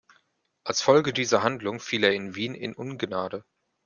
[0.63, 3.45] Als Folge dieser Handlung fiel er in Wien in Ungnade.